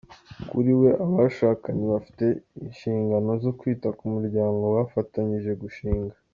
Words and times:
Kuri 0.49 0.71
we 0.81 0.89
abashakanye 1.05 1.83
bafite 1.93 2.25
inshinganpo 2.63 3.33
zo 3.43 3.51
kwita 3.59 3.87
ku 3.97 4.03
muryango 4.13 4.63
bafatanije 4.77 5.51
gushinga. 5.63 6.15